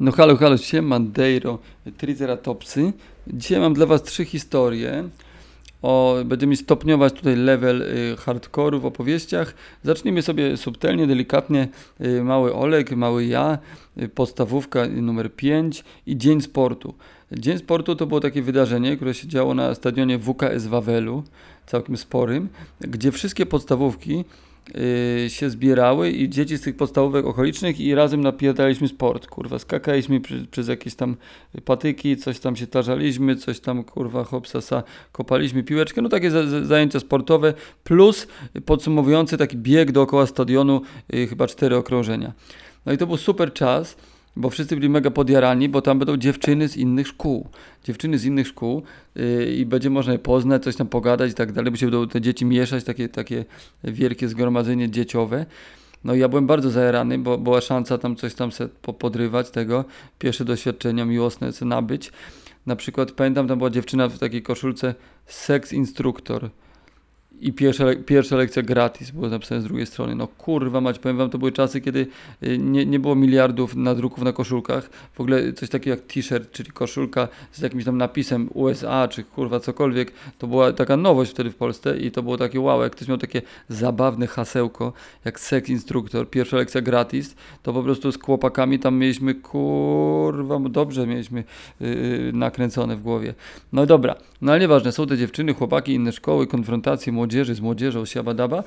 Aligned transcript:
No 0.00 0.12
halo, 0.12 0.36
halo, 0.36 0.56
siema, 0.56 1.00
Deiro, 1.00 1.58
Triceratopsy. 1.96 2.92
Dzisiaj 3.26 3.60
mam 3.60 3.74
dla 3.74 3.86
was 3.86 4.02
trzy 4.02 4.24
historie. 4.24 5.08
O, 5.82 6.16
będziemy 6.24 6.56
stopniować 6.56 7.12
tutaj 7.12 7.36
level 7.36 7.82
y, 7.82 8.16
hardkoru 8.16 8.80
w 8.80 8.86
opowieściach. 8.86 9.54
Zacznijmy 9.82 10.22
sobie 10.22 10.56
subtelnie, 10.56 11.06
delikatnie. 11.06 11.68
Y, 12.00 12.24
mały 12.24 12.54
Olek, 12.54 12.96
mały 12.96 13.24
ja, 13.24 13.58
y, 14.02 14.08
podstawówka 14.08 14.86
numer 14.86 15.34
5 15.34 15.84
i 16.06 16.16
Dzień 16.16 16.40
Sportu. 16.40 16.94
Dzień 17.32 17.58
Sportu 17.58 17.96
to 17.96 18.06
było 18.06 18.20
takie 18.20 18.42
wydarzenie, 18.42 18.96
które 18.96 19.14
się 19.14 19.28
działo 19.28 19.54
na 19.54 19.74
stadionie 19.74 20.18
WKS 20.18 20.66
Wawelu, 20.66 21.22
całkiem 21.66 21.96
sporym, 21.96 22.48
gdzie 22.80 23.12
wszystkie 23.12 23.46
podstawówki 23.46 24.24
się 25.28 25.50
zbierały 25.50 26.10
i 26.10 26.28
dzieci 26.28 26.56
z 26.58 26.60
tych 26.60 26.76
podstawówek 26.76 27.26
okolicznych 27.26 27.80
i 27.80 27.94
razem 27.94 28.20
napierdaliśmy 28.20 28.88
sport, 28.88 29.26
kurwa, 29.26 29.58
skakaliśmy 29.58 30.20
przy, 30.20 30.46
przez 30.50 30.68
jakieś 30.68 30.94
tam 30.94 31.16
patyki, 31.64 32.16
coś 32.16 32.40
tam 32.40 32.56
się 32.56 32.66
tarzaliśmy, 32.66 33.36
coś 33.36 33.60
tam, 33.60 33.84
kurwa, 33.84 34.24
hopsasa, 34.24 34.82
kopaliśmy 35.12 35.62
piłeczkę, 35.62 36.02
no 36.02 36.08
takie 36.08 36.30
za, 36.30 36.64
zajęcia 36.64 37.00
sportowe, 37.00 37.54
plus 37.84 38.26
podsumowujący 38.66 39.36
taki 39.36 39.56
bieg 39.56 39.92
dookoła 39.92 40.26
stadionu, 40.26 40.82
yy, 41.12 41.26
chyba 41.26 41.46
cztery 41.46 41.76
okrążenia. 41.76 42.32
No 42.86 42.92
i 42.92 42.98
to 42.98 43.06
był 43.06 43.16
super 43.16 43.52
czas, 43.52 43.96
bo 44.36 44.50
wszyscy 44.50 44.76
byli 44.76 44.88
mega 44.88 45.10
podjarani, 45.10 45.68
bo 45.68 45.82
tam 45.82 45.98
będą 45.98 46.16
dziewczyny 46.16 46.68
z 46.68 46.76
innych 46.76 47.08
szkół. 47.08 47.48
Dziewczyny 47.84 48.18
z 48.18 48.24
innych 48.24 48.48
szkół 48.48 48.82
yy, 49.14 49.54
i 49.54 49.66
będzie 49.66 49.90
można 49.90 50.12
je 50.12 50.18
poznać, 50.18 50.62
coś 50.62 50.76
tam 50.76 50.86
pogadać 50.86 51.30
i 51.30 51.34
tak 51.34 51.52
dalej, 51.52 51.70
bo 51.70 51.76
się 51.76 51.86
będą 51.86 52.08
te 52.08 52.20
dzieci 52.20 52.44
mieszać, 52.44 52.84
takie, 52.84 53.08
takie 53.08 53.44
wielkie 53.84 54.28
zgromadzenie 54.28 54.90
dzieciowe. 54.90 55.46
No 56.04 56.14
ja 56.14 56.28
byłem 56.28 56.46
bardzo 56.46 56.70
zajarany, 56.70 57.18
bo 57.18 57.38
była 57.38 57.60
szansa 57.60 57.98
tam 57.98 58.16
coś 58.16 58.34
tam 58.34 58.52
se 58.52 58.68
podrywać 58.98 59.50
tego, 59.50 59.84
pierwsze 60.18 60.44
doświadczenia 60.44 61.04
miłosne 61.04 61.52
se 61.52 61.64
nabyć. 61.64 62.12
Na 62.66 62.76
przykład 62.76 63.12
pamiętam, 63.12 63.48
tam 63.48 63.58
była 63.58 63.70
dziewczyna 63.70 64.08
w 64.08 64.18
takiej 64.18 64.42
koszulce 64.42 64.94
seks 65.26 65.72
instruktor 65.72 66.50
i 67.40 67.52
pierwsza, 67.52 67.84
pierwsza 68.06 68.36
lekcja 68.36 68.62
gratis 68.62 69.10
było 69.10 69.28
napisane 69.28 69.60
z 69.60 69.64
drugiej 69.64 69.86
strony. 69.86 70.14
No 70.14 70.28
kurwa 70.28 70.80
mać, 70.80 70.98
powiem 70.98 71.16
wam, 71.16 71.30
to 71.30 71.38
były 71.38 71.52
czasy, 71.52 71.80
kiedy 71.80 72.06
y, 72.42 72.58
nie, 72.58 72.86
nie 72.86 72.98
było 72.98 73.14
miliardów 73.14 73.76
nadruków 73.76 74.24
na 74.24 74.32
koszulkach. 74.32 74.90
W 75.12 75.20
ogóle 75.20 75.52
coś 75.52 75.68
takiego 75.68 75.96
jak 75.96 76.06
t-shirt, 76.06 76.52
czyli 76.52 76.70
koszulka 76.70 77.28
z 77.52 77.60
jakimś 77.60 77.84
tam 77.84 77.98
napisem 77.98 78.48
USA, 78.54 79.08
czy 79.08 79.24
kurwa 79.24 79.60
cokolwiek. 79.60 80.12
To 80.38 80.46
była 80.46 80.72
taka 80.72 80.96
nowość 80.96 81.30
wtedy 81.30 81.50
w 81.50 81.56
Polsce 81.56 81.96
i 81.96 82.10
to 82.10 82.22
było 82.22 82.36
takie 82.36 82.60
wow, 82.60 82.82
jak 82.82 82.92
ktoś 82.92 83.08
miał 83.08 83.18
takie 83.18 83.42
zabawne 83.68 84.26
hasełko, 84.26 84.92
jak 85.24 85.40
seks 85.40 85.68
instruktor, 85.68 86.30
pierwsza 86.30 86.56
lekcja 86.56 86.80
gratis, 86.80 87.34
to 87.62 87.72
po 87.72 87.82
prostu 87.82 88.12
z 88.12 88.22
chłopakami 88.22 88.78
tam 88.78 88.96
mieliśmy 88.96 89.34
kurwa, 89.34 90.60
dobrze 90.60 91.06
mieliśmy 91.06 91.44
yy, 91.80 92.30
nakręcone 92.34 92.96
w 92.96 93.02
głowie. 93.02 93.34
No 93.72 93.86
dobra, 93.86 94.16
no 94.42 94.52
ale 94.52 94.60
nieważne, 94.60 94.92
są 94.92 95.06
te 95.06 95.18
dziewczyny, 95.18 95.54
chłopaki, 95.54 95.94
inne 95.94 96.12
szkoły, 96.12 96.46
konfrontacje 96.46 97.12
młodzieży 97.30 97.54
z 97.54 97.60
młodzieżą, 97.60 98.04
siabadaba. 98.04 98.64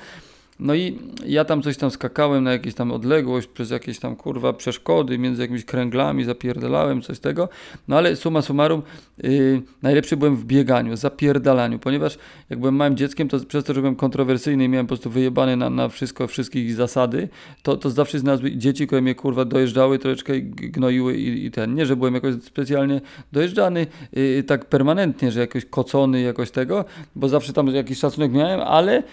No 0.59 0.75
i 0.75 0.99
ja 1.25 1.45
tam 1.45 1.61
coś 1.61 1.77
tam 1.77 1.91
skakałem 1.91 2.43
na 2.43 2.51
jakąś 2.51 2.73
tam 2.73 2.91
odległość 2.91 3.47
przez 3.47 3.69
jakieś 3.69 3.99
tam 3.99 4.15
kurwa 4.15 4.53
przeszkody 4.53 5.17
między 5.17 5.41
jakimiś 5.41 5.65
kręglami, 5.65 6.23
zapierdalałem 6.23 7.01
coś 7.01 7.19
tego. 7.19 7.49
No 7.87 7.97
ale 7.97 8.15
summa 8.15 8.41
summarum 8.41 8.81
yy, 9.23 9.61
najlepszy 9.81 10.17
byłem 10.17 10.35
w 10.35 10.45
bieganiu, 10.45 10.95
zapierdalaniu, 10.95 11.79
ponieważ 11.79 12.17
jak 12.49 12.59
byłem 12.59 12.75
małym 12.75 12.97
dzieckiem, 12.97 13.29
to 13.29 13.39
przez 13.39 13.63
to, 13.63 13.73
że 13.73 13.81
byłem 13.81 13.95
kontrowersyjny 13.95 14.63
i 14.63 14.69
miałem 14.69 14.85
po 14.85 14.89
prostu 14.89 15.09
wyjebane 15.09 15.55
na, 15.55 15.69
na 15.69 15.89
wszystko, 15.89 16.27
wszystkich 16.27 16.73
zasady, 16.73 17.29
to, 17.63 17.77
to 17.77 17.89
zawsze 17.89 18.19
znalazły 18.19 18.51
dzieci, 18.51 18.87
które 18.87 19.01
mnie 19.01 19.15
kurwa 19.15 19.45
dojeżdżały 19.45 19.99
troszeczkę 19.99 20.37
i 20.37 20.43
gnoiły 20.43 21.17
i, 21.17 21.45
i 21.45 21.51
ten. 21.51 21.75
Nie, 21.75 21.85
że 21.85 21.95
byłem 21.95 22.13
jakoś 22.13 22.35
specjalnie 22.43 23.01
dojeżdżany 23.31 23.87
yy, 24.13 24.43
tak 24.43 24.65
permanentnie, 24.65 25.31
że 25.31 25.39
jakoś 25.39 25.65
kocony 25.65 26.21
jakoś 26.21 26.51
tego, 26.51 26.85
bo 27.15 27.29
zawsze 27.29 27.53
tam 27.53 27.67
jakiś 27.67 27.97
szacunek 27.97 28.31
miałem, 28.31 28.61
ale 28.61 29.03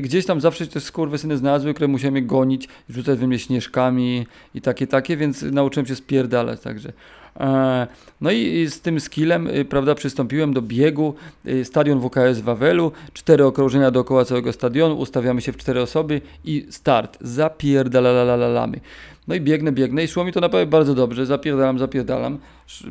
gdzieś 0.00 0.26
tam 0.26 0.40
zawsze 0.40 0.66
te 0.66 0.80
skurwysyny 0.80 1.36
znalazły, 1.36 1.74
które 1.74 1.88
musiałem 1.88 2.16
je 2.16 2.22
gonić, 2.22 2.68
rzucać 2.88 3.18
we 3.18 3.26
mnie 3.26 3.38
śnieżkami 3.38 4.26
i 4.54 4.60
takie, 4.60 4.86
takie, 4.86 5.16
więc 5.16 5.42
nauczyłem 5.42 5.86
się 5.86 5.96
spierdalać 5.96 6.60
także. 6.60 6.92
E, 7.40 7.86
no 8.20 8.30
i 8.30 8.66
z 8.66 8.80
tym 8.80 9.00
skillem, 9.00 9.46
y, 9.46 9.64
prawda, 9.64 9.94
przystąpiłem 9.94 10.52
do 10.52 10.62
biegu, 10.62 11.14
y, 11.46 11.64
stadion 11.64 12.00
WKS 12.00 12.40
Wawelu, 12.40 12.92
cztery 13.12 13.44
okrążenia 13.44 13.90
dookoła 13.90 14.24
całego 14.24 14.52
stadionu, 14.52 14.98
ustawiamy 14.98 15.40
się 15.40 15.52
w 15.52 15.56
cztery 15.56 15.82
osoby 15.82 16.20
i 16.44 16.66
start, 16.70 17.18
zapierdalalamy. 17.20 18.80
No 19.28 19.34
i 19.34 19.40
biegnę, 19.40 19.72
biegnę 19.72 20.04
i 20.04 20.08
szło 20.08 20.24
mi 20.24 20.32
to 20.32 20.40
naprawdę 20.40 20.70
bardzo 20.70 20.94
dobrze, 20.94 21.26
zapierdalam, 21.26 21.78
zapierdalam. 21.78 22.38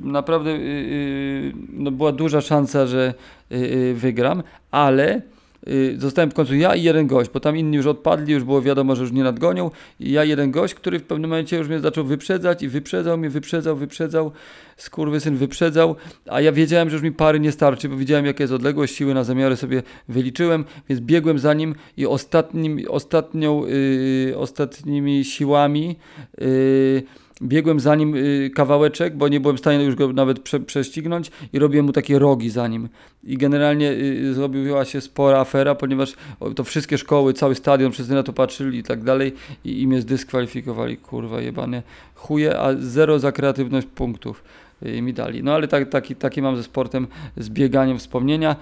Naprawdę 0.01 0.51
yy, 0.51 1.53
no 1.73 1.91
była 1.91 2.11
duża 2.11 2.41
szansa, 2.41 2.88
że 2.88 3.13
yy, 3.50 3.94
wygram, 3.94 4.44
ale 4.71 5.16
Y, 5.16 5.38
zostałem 5.97 6.31
w 6.31 6.34
końcu 6.34 6.56
ja 6.56 6.75
i 6.75 6.84
jeden 6.84 7.08
gość, 7.08 7.30
bo 7.34 7.40
tam 7.40 7.58
inni 7.58 7.78
już 7.78 7.86
odpadli, 7.86 8.34
już 8.34 8.44
było 8.44 8.62
wiadomo, 8.62 8.96
że 8.96 9.02
już 9.02 9.12
nie 9.12 9.24
nadgonią. 9.24 9.72
I 10.00 10.12
ja 10.12 10.24
jeden 10.24 10.52
gość, 10.52 10.74
który 10.74 11.00
w 11.00 11.03
pewnym 11.03 11.30
momencie 11.30 11.58
już 11.58 11.68
mnie 11.68 11.80
zaczął 11.80 12.06
wyprzedzać 12.06 12.64
i 12.64 12.68
wyprzedzał 12.68 13.18
mnie, 13.18 13.30
wyprzedzał, 13.30 13.75
wyprzedzał, 13.75 14.31
syn 15.19 15.36
wyprzedzał, 15.36 15.96
a 16.28 16.42
ja 16.42 16.52
wiedziałem, 16.52 16.90
że 16.90 16.96
już 16.96 17.03
mi 17.03 17.12
pary 17.12 17.40
nie 17.40 17.52
starczy, 17.52 17.90
bo 17.90 17.98
widziałem 17.98 18.25
jaka 18.25 18.44
jest 18.44 18.53
odległość, 18.53 18.96
siły 18.96 19.14
na 19.14 19.24
zamiary 19.24 19.56
sobie 19.56 19.84
wyliczyłem, 20.08 20.66
więc 20.90 21.02
biegłem 21.02 21.40
za 21.40 21.53
nim 21.53 21.75
i 21.98 22.06
ostatnim, 22.06 22.80
ostatnią, 22.90 23.66
yy, 23.66 24.38
ostatnimi 24.38 25.25
siłami 25.25 25.96
yy, 26.38 27.03
biegłem 27.41 27.79
za 27.79 27.95
nim 27.95 28.16
y, 28.16 28.51
kawałeczek, 28.55 29.17
bo 29.17 29.27
nie 29.27 29.39
byłem 29.39 29.57
w 29.57 29.59
stanie 29.59 29.83
już 29.83 29.95
go 29.95 30.13
nawet 30.13 30.39
prze, 30.39 30.59
prześcignąć 30.59 31.31
i 31.53 31.59
robiłem 31.59 31.85
mu 31.85 31.91
takie 31.91 32.19
rogi 32.19 32.50
za 32.50 32.67
nim. 32.67 32.89
I 33.23 33.38
generalnie 33.38 33.91
y, 33.91 34.33
zrobiła 34.33 34.85
się 34.85 35.01
spora 35.01 35.39
afera, 35.39 35.75
ponieważ 35.75 36.13
to 36.55 36.63
wszystkie 36.63 36.97
szkoły, 36.97 37.33
cały 37.33 37.55
stadion, 37.55 37.91
wszyscy 37.91 38.13
na 38.13 38.23
to 38.23 38.33
patrzyli 38.33 38.79
i 38.79 38.83
tak 38.83 39.03
dalej 39.03 39.33
i, 39.66 39.81
i 39.81 39.88
mnie 39.88 40.01
zdyskwalifikowali, 40.01 40.97
kurwa 40.97 41.41
jebane 41.41 41.83
chuje, 42.16 42.59
a 42.59 42.75
zero 42.79 43.19
za 43.19 43.31
kreatywność 43.31 43.88
punktów 43.88 44.44
y, 44.85 45.01
mi 45.01 45.13
dali. 45.13 45.44
No 45.44 45.53
ale 45.53 45.67
tak, 45.67 45.89
taki, 45.89 46.16
taki 46.16 46.41
mam 46.41 46.56
ze 46.56 46.63
sportem, 46.63 47.07
z 47.38 47.50
bieganiem 47.50 47.97
wspomnienia, 47.97 48.56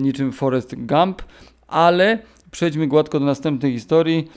niczym 0.00 0.32
Forest 0.32 0.74
Gump, 0.74 1.22
ale 1.68 2.18
przejdźmy 2.50 2.86
gładko 2.86 3.20
do 3.20 3.26
następnej 3.26 3.72
historii. 3.72 4.28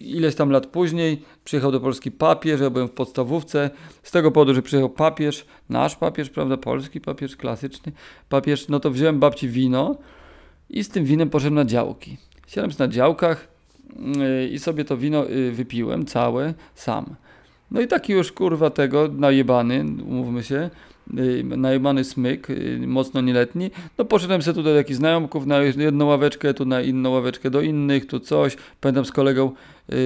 Ileś 0.00 0.34
tam 0.34 0.50
lat 0.50 0.66
później 0.66 1.22
przyjechał 1.44 1.72
do 1.72 1.80
Polski 1.80 2.10
papież, 2.10 2.60
ja 2.60 2.70
byłem 2.70 2.88
w 2.88 2.90
podstawówce. 2.90 3.70
Z 4.02 4.10
tego 4.10 4.30
powodu, 4.30 4.54
że 4.54 4.62
przyjechał 4.62 4.90
papież, 4.90 5.46
nasz 5.68 5.96
papież, 5.96 6.30
prawda, 6.30 6.56
polski 6.56 7.00
papież, 7.00 7.36
klasyczny 7.36 7.92
papież, 8.28 8.68
no 8.68 8.80
to 8.80 8.90
wziąłem 8.90 9.20
babci 9.20 9.48
wino 9.48 9.96
i 10.70 10.84
z 10.84 10.88
tym 10.88 11.04
winem 11.04 11.30
poszedłem 11.30 11.54
na 11.54 11.64
działki. 11.64 12.16
Siadłem 12.46 12.70
na 12.78 12.88
działkach 12.88 13.48
yy, 13.96 14.48
i 14.48 14.58
sobie 14.58 14.84
to 14.84 14.96
wino 14.96 15.24
yy, 15.24 15.52
wypiłem 15.52 16.06
całe 16.06 16.54
sam. 16.74 17.14
No 17.70 17.80
i 17.80 17.86
taki 17.86 18.12
już 18.12 18.32
kurwa 18.32 18.70
tego 18.70 19.08
najebany, 19.08 19.84
umówmy 20.06 20.42
się, 20.42 20.70
najmany 21.56 22.04
smyk, 22.04 22.50
y, 22.50 22.80
mocno 22.86 23.20
nieletni, 23.20 23.70
no 23.98 24.04
poszedłem 24.04 24.42
sobie 24.42 24.54
tutaj 24.54 24.72
do 24.72 24.76
jakichś 24.76 24.96
znajomków 24.96 25.46
na 25.46 25.58
jedną 25.58 26.06
ławeczkę, 26.06 26.54
tu 26.54 26.64
na 26.64 26.82
inną 26.82 27.10
ławeczkę 27.10 27.50
do 27.50 27.60
innych, 27.60 28.06
tu 28.06 28.20
coś. 28.20 28.56
Pamiętam 28.80 29.04
z 29.04 29.12
kolegą 29.12 29.52
yy, 29.88 29.96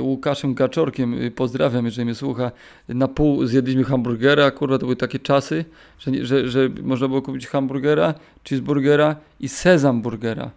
Łukaszem 0.00 0.54
Gaczorkiem, 0.54 1.12
yy, 1.12 1.30
pozdrawiam, 1.30 1.84
jeżeli 1.84 2.04
mnie 2.04 2.14
słucha, 2.14 2.50
na 2.88 3.08
pół 3.08 3.46
zjedliśmy 3.46 3.84
hamburgera, 3.84 4.50
kurwa, 4.50 4.78
to 4.78 4.86
były 4.86 4.96
takie 4.96 5.18
czasy, 5.18 5.64
że, 5.98 6.24
że, 6.24 6.48
że 6.48 6.68
można 6.82 7.08
było 7.08 7.22
kupić 7.22 7.46
hamburgera, 7.46 8.14
cheeseburgera 8.48 9.16
i 9.40 9.48
sezam 9.48 10.02
burgera. 10.02 10.50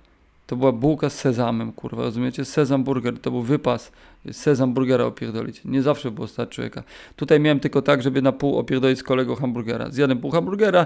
To 0.47 0.55
była 0.55 0.71
bułka 0.71 1.09
z 1.09 1.15
sezamem, 1.15 1.71
kurwa, 1.71 2.03
rozumiecie? 2.03 2.45
Sezam 2.45 2.83
burger, 2.83 3.19
to 3.19 3.31
był 3.31 3.41
wypas. 3.41 3.91
Sezam 4.31 4.73
burgera 4.73 5.05
opierdolić. 5.05 5.61
Nie 5.66 5.81
zawsze 5.81 6.11
było 6.11 6.28
stać 6.28 6.50
człowieka. 6.50 6.83
Tutaj 7.16 7.39
miałem 7.39 7.59
tylko 7.59 7.81
tak, 7.81 8.01
żeby 8.01 8.22
na 8.22 8.31
pół 8.31 8.57
opierdolić 8.57 9.00
z 9.00 9.03
kolegą 9.03 9.36
hamburgera. 9.36 9.91
Zjadłem 9.91 10.19
pół 10.19 10.31
hamburgera, 10.31 10.86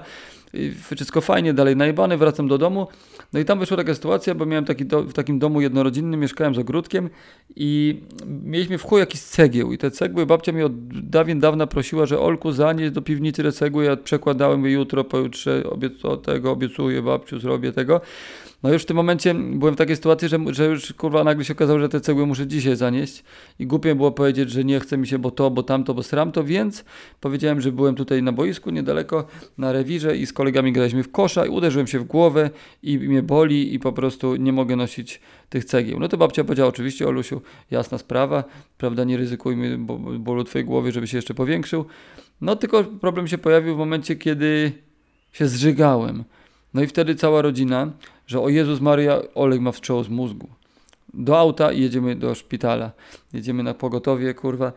wszystko 0.96 1.22
fajnie, 1.22 1.54
dalej 1.54 1.76
najbany, 1.76 2.18
wracam 2.18 2.48
do 2.48 2.58
domu. 2.58 2.88
No 3.34 3.40
i 3.40 3.46
tam 3.46 3.60
wyszła 3.60 3.78
taka 3.78 3.94
sytuacja, 3.94 4.36
bo 4.36 4.46
miałem 4.46 4.66
taki 4.66 4.86
do, 4.86 5.04
w 5.04 5.14
takim 5.14 5.40
domu 5.40 5.62
jednorodzinnym, 5.62 6.20
mieszkałem 6.20 6.56
z 6.56 6.60
ogródkiem 6.60 7.10
i 7.56 8.02
mieliśmy 8.44 8.78
w 8.78 8.84
chuj 8.84 9.00
jakiś 9.00 9.22
cegieł. 9.22 9.74
I 9.74 9.78
te 9.78 9.92
cegły 9.92 10.26
babcia 10.26 10.52
mi 10.52 10.64
od 10.64 10.88
dawien 11.10 11.40
dawna 11.40 11.68
prosiła, 11.68 12.06
że 12.06 12.20
Olku 12.20 12.52
zanieść 12.52 12.92
do 12.92 13.02
piwnicy 13.02 13.44
te 13.44 13.52
cegły. 13.52 13.86
Ja 13.86 13.98
przekładałem 13.98 14.66
je 14.66 14.72
jutro, 14.72 15.04
pojutrze 15.04 15.64
obiec 15.70 15.94
tego, 16.24 16.52
obiecuję 16.52 17.02
babciu, 17.02 17.40
zrobię 17.40 17.72
tego. 17.72 18.02
No 18.64 18.74
już 18.74 18.84
w 18.84 18.86
tym 18.86 18.96
momencie 18.96 19.34
byłem 19.34 19.76
w 19.76 19.78
takiej 19.78 19.96
sytuacji, 19.96 20.30
że, 20.30 20.40
że 20.50 20.66
już 20.66 20.94
kurwa 20.94 21.24
nagle 21.24 21.46
się 21.46 21.54
okazało, 21.54 21.80
że 21.80 21.90
te 21.90 22.02
cegły 22.02 22.26
muszę 22.26 22.48
dzisiaj 22.48 22.76
zanieść 22.76 23.21
I 23.60 23.68
głupie 23.68 23.96
było 23.96 24.12
powiedzieć, 24.12 24.50
że 24.50 24.64
nie 24.64 24.80
chce 24.80 24.98
mi 24.98 25.08
się, 25.08 25.20
bo 25.20 25.32
to, 25.32 25.52
bo 25.52 25.64
tamto, 25.64 25.94
bo 25.94 26.04
sram 26.04 26.32
to, 26.32 26.44
więc 26.44 26.86
powiedziałem, 27.20 27.62
że 27.62 27.72
byłem 27.72 27.96
tutaj 27.96 28.24
na 28.24 28.32
boisku 28.32 28.70
niedaleko, 28.70 29.28
na 29.58 29.72
rewirze 29.72 30.18
i 30.18 30.26
z 30.26 30.34
kolegami 30.34 30.72
graliśmy 30.72 31.04
w 31.04 31.12
kosza 31.12 31.46
i 31.46 31.50
uderzyłem 31.50 31.88
się 31.88 32.00
w 32.00 32.04
głowę 32.04 32.50
i 32.84 33.00
mnie 33.00 33.24
boli 33.24 33.74
i 33.74 33.80
po 33.80 33.94
prostu 33.94 34.36
nie 34.36 34.54
mogę 34.54 34.76
nosić 34.76 35.22
tych 35.50 35.66
cegieł. 35.66 36.00
No 36.00 36.08
to 36.08 36.18
babcia 36.18 36.44
powiedziała, 36.44 36.70
oczywiście 36.70 37.08
Olusiu, 37.08 37.42
jasna 37.72 37.98
sprawa, 37.98 38.44
prawda, 38.78 39.04
nie 39.04 39.18
ryzykujmy 39.18 39.78
bólu 40.20 40.44
twojej 40.44 40.66
głowy, 40.66 40.92
żeby 40.92 41.08
się 41.08 41.18
jeszcze 41.18 41.34
powiększył. 41.34 41.86
No 42.42 42.56
tylko 42.56 42.84
problem 42.84 43.28
się 43.28 43.38
pojawił 43.38 43.76
w 43.76 43.78
momencie, 43.78 44.16
kiedy 44.16 44.72
się 45.32 45.48
zżygałem. 45.48 46.24
No 46.74 46.82
i 46.82 46.88
wtedy 46.88 47.16
cała 47.16 47.42
rodzina, 47.42 47.92
że 48.28 48.42
o 48.42 48.50
Jezus 48.50 48.82
Maria, 48.82 49.22
Oleg 49.36 49.62
ma 49.62 49.72
wstrząs 49.72 50.10
mózgu. 50.10 50.50
Do 51.14 51.40
auta 51.40 51.72
i 51.72 51.82
jedziemy 51.82 52.16
do 52.16 52.36
szpitala. 52.36 52.92
Jedziemy 53.34 53.64
na 53.64 53.74
pogotowie, 53.74 54.34
kurwa. 54.34 54.74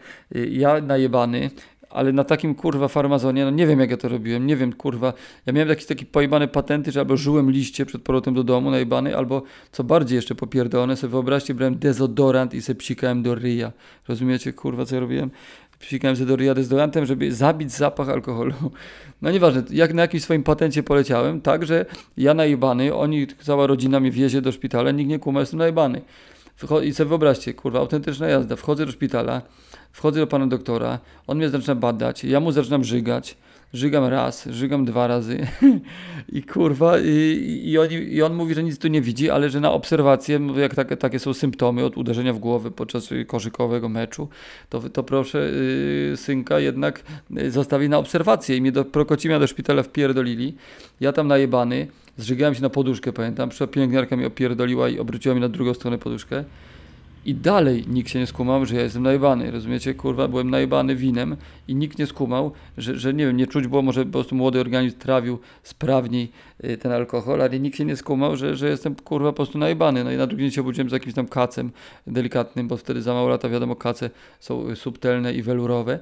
Ja 0.51 0.81
najebany, 0.81 1.51
ale 1.95 2.13
na 2.13 2.25
takim 2.25 2.55
kurwa 2.55 2.89
farmazonie, 2.89 3.45
no 3.45 3.51
nie 3.51 3.67
wiem 3.67 3.81
jak 3.81 3.91
ja 3.91 3.97
to 3.97 4.09
robiłem, 4.09 4.47
nie 4.47 4.57
wiem 4.57 4.73
kurwa. 4.73 5.13
Ja 5.47 5.53
miałem 5.53 5.69
jakieś 5.69 5.87
takie 5.87 6.07
pojebane 6.07 6.49
patenty, 6.49 6.93
że 6.93 7.01
albo 7.01 7.17
żyłem 7.17 7.51
liście 7.51 7.87
przed 7.87 8.03
powrotem 8.03 8.35
do 8.35 8.45
domu 8.45 8.71
najebany, 8.71 9.17
albo 9.17 9.43
co 9.73 9.85
bardziej 9.85 10.17
jeszcze 10.17 10.35
popierdolone, 10.35 10.97
sobie 10.97 11.11
wyobraźcie, 11.11 11.55
brałem 11.55 11.79
dezodorant 11.79 12.55
i 12.55 12.63
se 12.63 12.75
psikałem 12.75 13.23
do 13.23 13.35
ryja. 13.35 13.73
Rozumiecie 14.09 14.53
kurwa 14.53 14.85
co 14.85 14.95
ja 14.95 15.01
robiłem? 15.01 15.31
Psikałem 15.87 16.17
sobie 16.17 16.27
do 16.27 16.37
ryja 16.37 16.55
dezodorantem, 16.55 17.07
żeby 17.07 17.33
zabić 17.33 17.73
zapach 17.73 18.09
alkoholu. 18.09 18.55
No 19.23 19.31
nieważne, 19.31 19.63
jak 19.71 19.95
na 19.95 20.03
jakimś 20.03 20.23
swoim 20.23 20.43
patencie 20.43 20.83
poleciałem, 20.83 21.41
tak, 21.41 21.67
że 21.67 21.87
ja 22.17 22.35
najebany, 22.35 22.95
oni, 22.95 23.27
cała 23.27 23.67
rodzina 23.67 24.01
mnie 24.01 24.11
wiezie 24.11 24.41
do 24.41 24.53
szpitala, 24.53 24.91
nikt 24.91 25.11
nie 25.11 25.19
kuma, 25.19 25.41
jestem 25.41 25.59
najebany. 25.59 26.01
I 26.83 26.95
sobie 26.95 27.09
wyobraźcie, 27.09 27.55
kurwa, 27.55 27.79
autentyczna 27.79 28.29
jazda. 28.29 28.57
Wchodzę 28.57 28.87
do 28.87 28.93
szpitala, 28.93 29.43
wchodzę 29.93 30.21
do 30.21 30.27
pana 30.27 30.47
doktora, 30.47 30.99
on 31.27 31.37
mnie 31.37 31.49
zaczyna 31.49 31.75
badać, 31.75 32.25
ja 32.25 32.41
mu 32.41 32.53
zaczynam 32.53 32.85
żygać, 32.85 33.37
żygam 33.75 34.05
raz, 34.05 34.49
żygam 34.51 34.85
dwa 34.85 35.07
razy. 35.07 35.47
I 36.33 36.43
kurwa, 36.43 36.99
i, 36.99 37.63
i, 37.65 37.79
on, 37.79 37.89
i 37.91 38.23
on 38.23 38.35
mówi, 38.35 38.55
że 38.55 38.63
nic 38.63 38.79
tu 38.79 38.89
nie 38.89 39.03
widzi, 39.03 39.31
ale 39.31 39.51
że 39.51 39.61
na 39.61 39.73
obserwację, 39.73 40.41
jak 40.57 40.75
takie, 40.75 40.97
takie 40.97 41.19
są 41.19 41.35
symptomy 41.35 41.85
od 41.85 41.97
uderzenia 41.97 42.33
w 42.33 42.39
głowę 42.39 42.71
podczas 42.71 43.09
koszykowego 43.27 43.89
meczu, 43.89 44.29
to, 44.69 44.81
to 44.81 45.03
proszę 45.03 45.39
yy, 46.11 46.17
synka 46.17 46.61
jednak 46.61 47.03
y, 47.39 47.51
zostawi 47.51 47.89
na 47.89 47.99
obserwację 47.99 48.57
i 48.57 48.61
mnie 48.61 48.73
do 48.73 48.85
Prokocimia 48.85 49.39
do 49.39 49.47
szpitala 49.47 49.83
wpierdolili, 49.83 50.55
ja 51.01 51.13
tam 51.13 51.29
najebany, 51.29 51.87
zżygałem 52.19 52.55
się 52.55 52.63
na 52.63 52.71
poduszkę, 52.71 53.13
pamiętam, 53.13 53.51
pielęgniarka 53.71 54.17
mi 54.17 54.25
opierdoliła 54.25 54.89
i 54.89 54.99
obróciła 54.99 55.35
mi 55.35 55.41
na 55.41 55.49
drugą 55.49 55.75
stronę 55.75 55.99
poduszkę 55.99 56.45
i 57.27 57.35
dalej 57.35 57.85
nikt 57.89 58.11
się 58.11 58.19
nie 58.19 58.27
skumał, 58.27 58.67
że 58.67 58.77
ja 58.77 58.83
jestem 58.83 59.03
najbany, 59.03 59.51
rozumiecie? 59.51 59.95
Kurwa, 59.95 60.29
byłem 60.29 60.51
najbany 60.51 60.97
winem 60.97 61.37
i 61.69 61.75
nikt 61.75 61.99
nie 61.99 62.07
skumał, 62.07 62.53
że, 62.79 62.99
że 62.99 63.15
nie 63.15 63.27
wiem, 63.27 63.37
nie 63.37 63.47
czuć 63.47 63.67
było, 63.67 63.83
może 63.83 64.05
po 64.05 64.13
prostu 64.13 64.35
młody 64.35 64.61
organizm 64.61 64.99
trawił 64.99 65.39
sprawniej 65.63 66.33
y, 66.65 66.77
ten 66.77 66.93
alkohol, 66.93 67.43
ale 67.43 67.61
nikt 67.61 67.77
się 67.77 67.85
nie 67.85 67.97
skumał, 67.97 68.37
że, 68.37 68.57
że 68.57 68.69
jestem 68.69 68.95
kurwa 68.95 69.33
po 69.33 69.37
prostu 69.37 69.59
najbany. 69.59 70.05
No 70.05 70.13
i 70.13 70.17
na 70.17 70.27
drugi 70.27 70.43
dzień 70.43 70.51
się 70.51 70.61
obudziłem 70.61 70.91
z 70.91 70.93
jakimś 70.93 71.15
tam 71.15 71.27
kacem 71.29 71.71
delikatnym, 72.07 72.69
bo 72.69 72.77
wtedy 72.77 73.03
za 73.03 73.15
mało 73.15 73.29
lata 73.29 73.49
wiadomo 73.49 73.77
kace 73.77 74.11
są 74.41 74.77
subtelne 74.77 75.35
i 75.35 75.43
welurowe. 75.43 75.99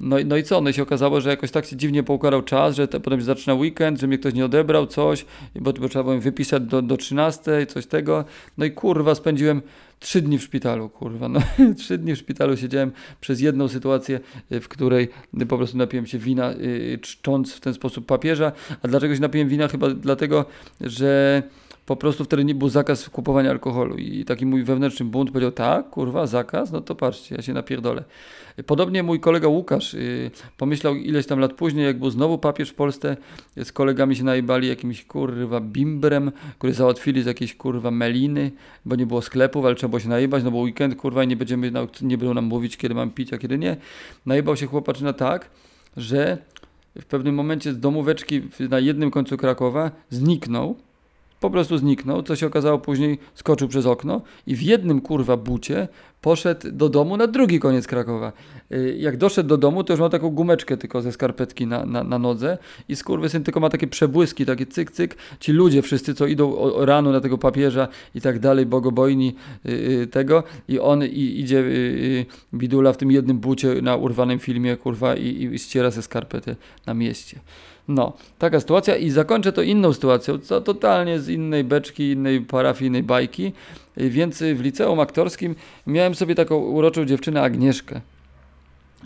No, 0.00 0.16
no 0.24 0.36
i 0.36 0.42
co? 0.42 0.60
No 0.60 0.70
i 0.70 0.72
się 0.72 0.82
okazało, 0.82 1.20
że 1.20 1.30
jakoś 1.30 1.50
tak 1.50 1.64
się 1.64 1.76
dziwnie 1.76 2.02
poukładał 2.02 2.42
czas, 2.42 2.76
że 2.76 2.88
te, 2.88 3.00
potem 3.00 3.20
się 3.20 3.24
zaczyna 3.24 3.54
weekend, 3.54 4.00
że 4.00 4.06
mnie 4.06 4.18
ktoś 4.18 4.34
nie 4.34 4.44
odebrał 4.44 4.86
coś, 4.86 5.26
bo, 5.54 5.72
bo 5.72 5.88
trzeba 5.88 6.02
było 6.04 6.18
wypisać 6.18 6.62
do, 6.62 6.82
do 6.82 6.96
13, 6.96 7.66
coś 7.66 7.86
tego. 7.86 8.24
No 8.58 8.64
i 8.64 8.70
kurwa 8.70 9.14
spędziłem 9.14 9.62
trzy 10.02 10.22
dni 10.22 10.38
w 10.38 10.42
szpitalu, 10.42 10.88
kurwa. 10.88 11.28
No, 11.28 11.40
trzy 11.78 11.98
dni 11.98 12.14
w 12.14 12.18
szpitalu 12.18 12.56
siedziałem 12.56 12.92
przez 13.20 13.40
jedną 13.40 13.68
sytuację, 13.68 14.20
y, 14.52 14.60
w 14.60 14.68
której 14.68 15.08
po 15.48 15.56
prostu 15.56 15.78
napiłem 15.78 16.06
się 16.06 16.18
wina, 16.18 16.52
y, 16.52 16.98
czcząc 17.02 17.54
w 17.54 17.60
ten 17.60 17.74
sposób 17.74 18.06
papieża. 18.06 18.52
A 18.82 18.88
dlaczego 18.88 19.14
się 19.14 19.20
napiłem 19.20 19.48
wina? 19.48 19.68
Chyba 19.68 19.90
dlatego, 19.90 20.44
że 20.80 21.42
po 21.86 21.96
prostu 21.96 22.24
wtedy 22.24 22.44
nie 22.44 22.54
był 22.54 22.68
zakaz 22.68 23.08
kupowania 23.08 23.50
alkoholu 23.50 23.96
i 23.96 24.24
taki 24.24 24.46
mój 24.46 24.64
wewnętrzny 24.64 25.06
bunt 25.06 25.30
powiedział, 25.30 25.52
tak, 25.52 25.90
kurwa, 25.90 26.26
zakaz, 26.26 26.72
no 26.72 26.80
to 26.80 26.94
patrzcie, 26.94 27.34
ja 27.34 27.42
się 27.42 27.52
napierdolę. 27.52 28.04
Podobnie 28.66 29.02
mój 29.02 29.20
kolega 29.20 29.48
Łukasz 29.48 29.94
yy, 29.94 30.30
pomyślał 30.56 30.94
ileś 30.94 31.26
tam 31.26 31.38
lat 31.38 31.52
później, 31.52 31.84
jak 31.84 31.98
był 31.98 32.10
znowu 32.10 32.38
papież 32.38 32.70
w 32.70 32.74
Polsce, 32.74 33.16
z 33.64 33.72
kolegami 33.72 34.16
się 34.16 34.24
najbali 34.24 34.68
jakimś 34.68 35.04
kurwa 35.04 35.60
bimbrem, 35.60 36.32
który 36.58 36.74
załatwili 36.74 37.22
z 37.22 37.26
jakiejś 37.26 37.54
kurwa 37.54 37.90
meliny, 37.90 38.50
bo 38.84 38.96
nie 38.96 39.06
było 39.06 39.22
sklepów, 39.22 39.64
ale 39.64 39.74
trzeba 39.74 39.88
było 39.88 40.00
się 40.00 40.08
najebać, 40.08 40.44
no 40.44 40.50
bo 40.50 40.58
weekend 40.58 40.96
kurwa 40.96 41.24
i 41.24 41.28
nie 41.28 41.36
będziemy, 41.36 41.72
nie 42.02 42.18
będą 42.18 42.34
nam 42.34 42.44
mówić, 42.44 42.76
kiedy 42.76 42.94
mam 42.94 43.10
pić, 43.10 43.32
a 43.32 43.38
kiedy 43.38 43.58
nie. 43.58 43.76
Najebał 44.26 44.56
się 44.56 44.66
chłopaczyna 44.66 45.12
tak, 45.12 45.50
że 45.96 46.38
w 47.00 47.04
pewnym 47.04 47.34
momencie 47.34 47.72
z 47.72 47.80
domóweczki 47.80 48.42
na 48.70 48.78
jednym 48.78 49.10
końcu 49.10 49.36
Krakowa 49.36 49.90
zniknął, 50.10 50.76
po 51.42 51.50
prostu 51.50 51.78
zniknął, 51.78 52.22
co 52.22 52.36
się 52.36 52.46
okazało 52.46 52.78
później, 52.78 53.18
skoczył 53.34 53.68
przez 53.68 53.86
okno 53.86 54.22
i 54.46 54.56
w 54.56 54.62
jednym 54.62 55.00
kurwa 55.00 55.36
bucie 55.36 55.88
poszedł 56.20 56.70
do 56.72 56.88
domu 56.88 57.16
na 57.16 57.26
drugi 57.26 57.60
koniec 57.60 57.86
Krakowa. 57.86 58.32
Y, 58.72 58.96
jak 58.98 59.16
doszedł 59.16 59.48
do 59.48 59.56
domu, 59.56 59.84
to 59.84 59.92
już 59.92 60.00
miał 60.00 60.08
taką 60.08 60.30
gumeczkę 60.30 60.76
tylko 60.76 61.02
ze 61.02 61.12
skarpetki 61.12 61.66
na, 61.66 61.86
na, 61.86 62.04
na 62.04 62.18
nodze 62.18 62.58
i 62.88 62.96
syn 63.28 63.44
tylko 63.44 63.60
ma 63.60 63.68
takie 63.68 63.86
przebłyski, 63.86 64.46
takie 64.46 64.66
cyk, 64.66 64.90
cyk. 64.90 65.16
Ci 65.40 65.52
ludzie 65.52 65.82
wszyscy, 65.82 66.14
co 66.14 66.26
idą 66.26 66.52
o, 66.52 66.74
o 66.74 66.86
rano 66.86 67.12
na 67.12 67.20
tego 67.20 67.38
papieża 67.38 67.88
i 68.14 68.20
tak 68.20 68.38
dalej, 68.38 68.66
bogobojni 68.66 69.34
yy, 69.64 70.06
tego 70.06 70.42
i 70.68 70.78
on 70.78 71.04
i, 71.04 71.40
idzie 71.40 71.56
yy, 71.56 72.26
bidula 72.54 72.92
w 72.92 72.96
tym 72.96 73.10
jednym 73.10 73.38
bucie 73.38 73.82
na 73.82 73.96
urwanym 73.96 74.38
filmie, 74.38 74.76
kurwa, 74.76 75.16
i, 75.16 75.50
i 75.54 75.58
ściera 75.58 75.90
ze 75.90 76.02
skarpety 76.02 76.56
na 76.86 76.94
mieście. 76.94 77.40
No, 77.88 78.12
taka 78.38 78.60
sytuacja 78.60 78.96
i 78.96 79.10
zakończę 79.10 79.52
to 79.52 79.62
inną 79.62 79.92
sytuacją, 79.92 80.38
co 80.38 80.60
totalnie 80.60 81.20
z 81.20 81.28
innej 81.28 81.64
beczki, 81.64 82.10
innej 82.10 82.40
parafii, 82.40 82.88
innej 82.88 83.02
bajki. 83.02 83.52
Więc 83.96 84.42
w 84.42 84.60
liceum 84.60 85.00
aktorskim 85.00 85.54
miałem 85.86 86.14
sobie 86.14 86.34
taką 86.34 86.56
uroczą 86.56 87.04
dziewczynę 87.04 87.42
Agnieszkę. 87.42 88.00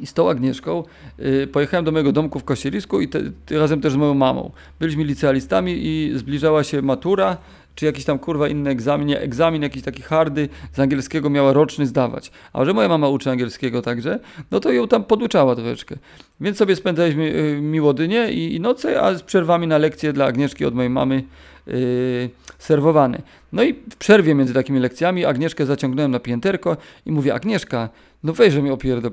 I 0.00 0.06
z 0.06 0.14
tą 0.14 0.30
Agnieszką 0.30 0.84
y, 1.18 1.46
pojechałem 1.46 1.84
do 1.84 1.92
mojego 1.92 2.12
domku 2.12 2.38
w 2.38 2.44
Kościelisku 2.44 3.00
i 3.00 3.08
te, 3.08 3.20
razem 3.50 3.80
też 3.80 3.92
z 3.92 3.96
moją 3.96 4.14
mamą. 4.14 4.50
Byliśmy 4.80 5.04
licealistami 5.04 5.72
i 5.76 6.12
zbliżała 6.14 6.64
się 6.64 6.82
matura 6.82 7.36
czy 7.76 7.86
jakiś 7.86 8.04
tam 8.04 8.18
kurwa 8.18 8.48
inny 8.48 8.70
egzamin, 8.70 9.10
egzamin 9.10 9.62
jakiś 9.62 9.82
taki 9.82 10.02
hardy 10.02 10.48
z 10.72 10.78
angielskiego 10.78 11.30
miała 11.30 11.52
roczny 11.52 11.86
zdawać. 11.86 12.30
A 12.52 12.64
że 12.64 12.72
moja 12.72 12.88
mama 12.88 13.08
uczy 13.08 13.30
angielskiego 13.30 13.82
także, 13.82 14.18
no 14.50 14.60
to 14.60 14.72
ją 14.72 14.88
tam 14.88 15.04
poduczała 15.04 15.56
troszeczkę. 15.56 15.96
Więc 16.40 16.56
sobie 16.56 16.76
spędzaliśmy 16.76 17.24
y, 17.24 17.60
miłodynie 17.60 18.32
i, 18.32 18.54
i 18.54 18.60
noce, 18.60 19.02
a 19.02 19.14
z 19.14 19.22
przerwami 19.22 19.66
na 19.66 19.78
lekcje 19.78 20.12
dla 20.12 20.24
Agnieszki 20.24 20.64
od 20.64 20.74
mojej 20.74 20.90
mamy 20.90 21.24
yy, 21.66 22.30
serwowane. 22.58 23.22
No 23.52 23.62
i 23.62 23.74
w 23.74 23.96
przerwie 23.96 24.34
między 24.34 24.54
takimi 24.54 24.80
lekcjami 24.80 25.24
Agnieszkę 25.24 25.66
zaciągnąłem 25.66 26.10
na 26.10 26.20
pięterko 26.20 26.76
i 27.06 27.12
mówię, 27.12 27.34
Agnieszka, 27.34 27.88
no 28.22 28.32
weźże 28.32 28.62
mi 28.62 28.70
opierdę 28.70 29.10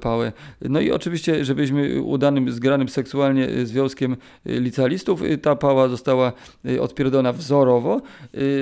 No 0.62 0.82
i 0.82 0.92
oczywiście, 0.92 1.46
żebyśmy 1.46 2.02
udanym, 2.02 2.52
zgranym 2.52 2.90
seksualnie 2.90 3.50
y, 3.50 3.66
związkiem 3.66 4.14
y, 4.14 4.60
licealistów, 4.60 5.24
y, 5.24 5.38
ta 5.38 5.56
pała 5.56 5.88
została 5.88 6.34
odpierdolona 6.80 7.34
wzorowo 7.34 8.02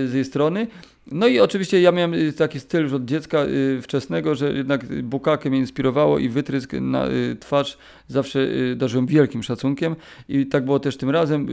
z 0.06 0.14
jej 0.14 0.26
strony. 0.26 0.68
No 1.08 1.28
i 1.28 1.40
oczywiście 1.40 1.82
ja 1.82 1.92
miałem 1.92 2.14
taki 2.38 2.60
styl 2.60 2.84
już 2.84 2.94
od 2.94 3.06
dziecka 3.06 3.46
wczesnego, 3.82 4.36
że 4.36 4.54
jednak 4.54 5.04
bukakę 5.04 5.50
mnie 5.50 5.60
inspirowało 5.60 6.20
i 6.20 6.30
wytrysk 6.30 6.74
na 6.74 7.06
twarz 7.40 7.78
zawsze 8.08 8.48
darzyłem 8.76 9.06
wielkim 9.06 9.44
szacunkiem 9.44 9.96
i 10.30 10.46
tak 10.46 10.66
było 10.66 10.80
też 10.80 10.98
tym 10.98 11.10
razem. 11.10 11.48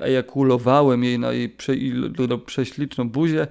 Ejakulowałem 0.00 1.04
jej 1.04 1.18
na 1.18 1.32
jej 1.32 1.48
prze, 1.48 1.72
prześliczną 2.46 3.08
buzię. 3.08 3.46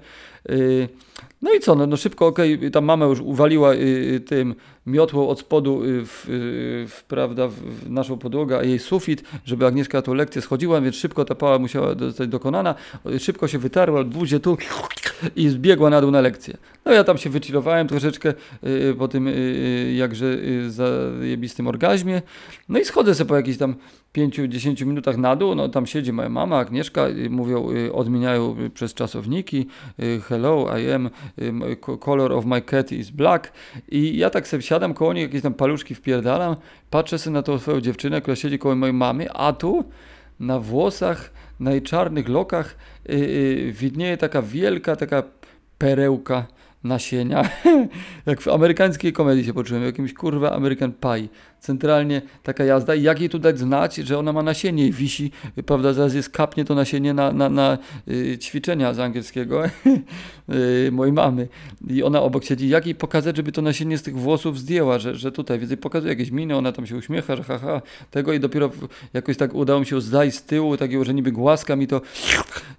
No 1.42 1.52
i 1.52 1.60
co, 1.60 1.74
no, 1.74 1.86
no 1.86 1.96
szybko, 1.96 2.26
okej, 2.26 2.54
okay, 2.54 2.70
tam 2.70 2.84
mama 2.84 3.06
już 3.06 3.20
uwaliła 3.20 3.74
y, 3.74 4.22
tym 4.26 4.54
miotło 4.86 5.28
od 5.28 5.40
spodu 5.40 5.84
y, 5.84 6.06
w, 6.06 6.28
y, 6.28 6.86
w, 6.88 7.04
prawda, 7.08 7.48
w 7.48 7.90
naszą 7.90 8.18
podłogę, 8.18 8.58
a 8.58 8.62
jej 8.62 8.78
sufit, 8.78 9.22
żeby 9.44 9.66
Agnieszka 9.66 10.02
tą 10.02 10.14
lekcję 10.14 10.42
schodziła, 10.42 10.80
więc 10.80 10.96
szybko 10.96 11.24
ta 11.24 11.34
pała 11.34 11.58
musiała 11.58 11.94
zostać 11.94 12.28
dokonana. 12.28 12.74
Szybko 13.18 13.48
się 13.48 13.58
wytarła, 13.58 14.04
buzie 14.04 14.40
tu 14.40 14.56
i 15.36 15.48
zbiegła 15.48 15.90
na 15.90 16.00
dół 16.00 16.10
na 16.10 16.20
lekcję. 16.20 16.56
No 16.84 16.92
ja 16.92 17.04
tam 17.04 17.18
się 17.18 17.30
wychillowałem 17.30 17.88
troszeczkę 17.88 18.34
y, 18.64 18.94
po 18.98 19.08
tym 19.08 19.28
jakże 19.94 20.36
zajebistym 20.68 21.66
orgazmie. 21.66 22.22
No 22.68 22.78
i 22.78 22.84
schodzę 22.84 23.14
sobie 23.14 23.28
po 23.28 23.36
jakichś 23.36 23.58
tam 23.58 23.74
5-10 24.14 24.86
minutach 24.86 25.16
na 25.16 25.36
dół, 25.36 25.54
no 25.54 25.68
tam 25.68 25.86
siedzi 25.86 26.12
moja 26.12 26.28
mama, 26.28 26.58
Agnieszka, 26.58 27.06
mówią, 27.30 27.68
odmieniają 27.92 28.56
przez 28.74 28.94
czasowniki, 28.94 29.66
hello, 30.28 30.78
I 30.78 30.90
am, 30.90 31.10
color 32.00 32.32
of 32.32 32.44
my 32.44 32.62
cat 32.62 32.92
is 32.92 33.10
black 33.10 33.52
i 33.88 34.16
ja 34.16 34.30
tak 34.30 34.48
sobie 34.48 34.62
siadam 34.62 34.94
koło 34.94 35.12
niej, 35.12 35.22
jakieś 35.22 35.42
tam 35.42 35.54
paluszki 35.54 35.94
wpierdalam, 35.94 36.56
patrzę 36.90 37.18
sobie 37.18 37.34
na 37.34 37.42
tą 37.42 37.58
swoją 37.58 37.80
dziewczynę, 37.80 38.20
która 38.20 38.36
siedzi 38.36 38.58
koło 38.58 38.74
mojej 38.74 38.92
mamy, 38.92 39.32
a 39.32 39.52
tu 39.52 39.84
na 40.40 40.60
włosach, 40.60 41.30
na 41.60 41.70
jej 41.70 41.82
czarnych 41.82 42.28
lokach 42.28 42.76
yy, 43.08 43.18
yy, 43.18 43.72
widnieje 43.72 44.16
taka 44.16 44.42
wielka, 44.42 44.96
taka 44.96 45.22
perełka 45.78 46.46
nasienia. 46.84 47.48
jak 48.26 48.40
w 48.40 48.48
amerykańskiej 48.48 49.12
komedii 49.12 49.44
się 49.44 49.54
poczułem, 49.54 49.84
jakimś 49.84 50.14
kurwa 50.14 50.52
American 50.52 50.92
Pie. 50.92 51.28
Centralnie 51.60 52.22
taka 52.42 52.64
jazda 52.64 52.94
i 52.94 53.02
jak 53.02 53.20
jej 53.20 53.28
tu 53.28 53.38
dać 53.38 53.58
znać, 53.58 53.96
że 53.96 54.18
ona 54.18 54.32
ma 54.32 54.42
nasienie 54.42 54.86
i 54.86 54.92
wisi, 54.92 55.30
prawda, 55.66 55.92
zaraz 55.92 56.14
jest 56.14 56.30
kapnie 56.30 56.64
to 56.64 56.74
nasienie 56.74 57.14
na, 57.14 57.32
na, 57.32 57.48
na 57.48 57.78
y, 58.08 58.38
ćwiczenia 58.38 58.94
z 58.94 58.98
angielskiego 58.98 59.64
y, 59.66 60.90
mojej 60.92 61.12
mamy 61.12 61.48
i 61.88 62.02
ona 62.02 62.22
obok 62.22 62.44
siedzi, 62.44 62.68
jak 62.68 62.86
jej 62.86 62.94
pokazać, 62.94 63.36
żeby 63.36 63.52
to 63.52 63.62
nasienie 63.62 63.98
z 63.98 64.02
tych 64.02 64.16
włosów 64.16 64.58
zdjęła, 64.58 64.98
że, 64.98 65.14
że 65.14 65.32
tutaj, 65.32 65.58
więc 65.58 65.70
jej 65.70 65.78
pokazuje 65.78 66.12
jakieś 66.12 66.30
miny, 66.30 66.56
ona 66.56 66.72
tam 66.72 66.86
się 66.86 66.96
uśmiecha, 66.96 67.36
że 67.36 67.42
haha, 67.42 67.82
tego 68.10 68.32
i 68.32 68.40
dopiero 68.40 68.70
jakoś 69.14 69.36
tak 69.36 69.54
udało 69.54 69.80
mi 69.80 69.86
się 69.86 70.00
zdać 70.00 70.34
z 70.34 70.42
tyłu, 70.42 70.76
takiego, 70.76 71.04
że 71.04 71.14
niby 71.14 71.32
głaska 71.32 71.76
mi 71.76 71.86
to 71.86 72.00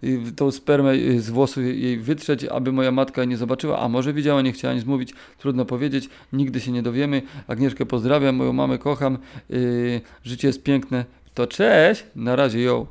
y, 0.03 0.19
tą 0.35 0.51
spermę 0.51 0.93
z 1.17 1.29
włosów 1.29 1.63
jej 1.63 1.97
wytrzeć, 1.97 2.45
aby 2.45 2.71
moja 2.71 2.91
matka 2.91 3.25
nie 3.25 3.37
zobaczyła, 3.37 3.79
może 3.89 4.13
widziała, 4.13 4.41
nie 4.41 4.51
chciała 4.51 4.73
nic 4.73 4.85
mówić, 4.85 5.13
trudno 5.37 5.65
powiedzieć, 5.65 6.09
nigdy 6.33 6.59
się 6.59 6.71
nie 6.71 6.81
dowiemy. 6.81 7.21
Agnieszkę 7.47 7.85
pozdrawiam, 7.85 8.35
moją 8.35 8.53
mamę 8.53 8.77
kocham, 8.77 9.17
yy, 9.49 10.01
życie 10.23 10.47
jest 10.47 10.63
piękne, 10.63 11.05
to 11.33 11.47
cześć, 11.47 12.03
na 12.15 12.35
razie, 12.35 12.61
ją. 12.61 12.85